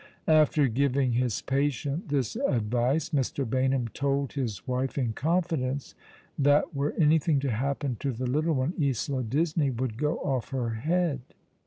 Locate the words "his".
1.11-1.43, 4.33-4.67